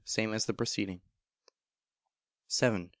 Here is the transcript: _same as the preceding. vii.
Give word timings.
_same 0.09 0.33
as 0.33 0.45
the 0.47 0.53
preceding. 0.55 0.99
vii. 2.59 2.89